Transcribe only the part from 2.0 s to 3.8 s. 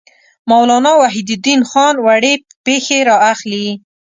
وړې پېښې را اخلي.